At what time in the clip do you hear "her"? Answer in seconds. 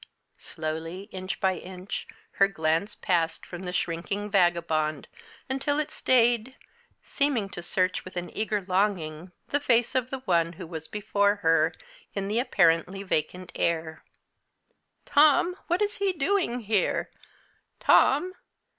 2.37-2.47, 11.45-11.71